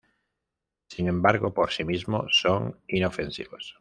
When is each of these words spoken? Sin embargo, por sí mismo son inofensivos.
Sin 0.87 1.07
embargo, 1.07 1.53
por 1.53 1.69
sí 1.69 1.83
mismo 1.85 2.25
son 2.31 2.79
inofensivos. 2.87 3.69